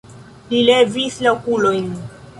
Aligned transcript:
Li 0.53 0.61
levis 0.69 1.21
la 1.27 1.37
okulojn. 1.37 1.93